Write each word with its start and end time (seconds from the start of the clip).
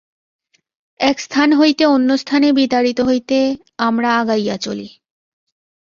এক 0.99 1.17
স্থান 1.19 1.49
হইতে 1.53 1.83
অন্য 1.85 2.09
স্থানে 2.17 2.47
বিতাড়িত 2.51 2.99
হইতে 3.01 3.37
হইতে 3.37 3.37
আমরা 3.79 4.09
আগাইয়া 4.17 4.55
চলি। 4.57 4.87